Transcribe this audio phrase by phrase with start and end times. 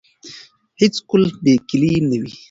[0.81, 2.31] هیڅ قلف بې کیلي نه وي.